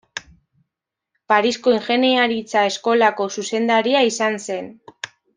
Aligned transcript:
Parisko 1.33 1.73
ingeniaritza-eskolako 1.75 3.27
zuzendaria 3.35 4.01
izan 4.13 4.39
zen. 4.49 4.73